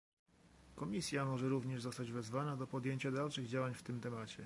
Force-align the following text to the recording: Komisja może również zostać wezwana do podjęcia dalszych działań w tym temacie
Komisja 0.75 1.25
może 1.25 1.49
również 1.49 1.81
zostać 1.81 2.11
wezwana 2.11 2.55
do 2.57 2.67
podjęcia 2.67 3.11
dalszych 3.11 3.47
działań 3.47 3.73
w 3.73 3.83
tym 3.83 3.99
temacie 3.99 4.37